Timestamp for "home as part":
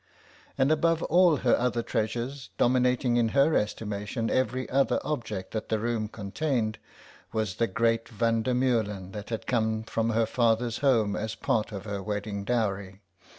10.79-11.71